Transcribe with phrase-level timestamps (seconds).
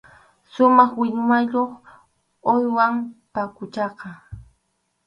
[0.51, 1.71] Sumaq millwayuq
[2.53, 2.93] uywam
[3.33, 4.09] paquchaqa.